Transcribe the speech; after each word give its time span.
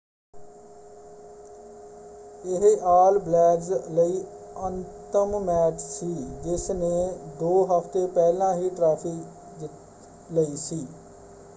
ਇਹ 2.45 2.81
all 2.83 3.17
blacks 3.19 3.71
ਲਈ 3.89 4.23
ਅੰਤਮ 4.63 5.37
ਮੈਚ 5.41 5.79
ਸੀ 5.81 6.11
ਜਿਸ 6.43 6.69
ਨੇ 6.73 6.91
ਦੋ 7.39 7.53
ਹਫ਼ਤੇ 7.71 8.05
ਪਹਿਲਾਂ 8.07 8.53
ਹੀ 8.55 8.69
ਟਰਾਫ਼ੀ 8.71 9.15
ਜਿੱਤ 9.59 10.31
ਲਈ 10.31 10.55
ਸੀ। 10.57 10.85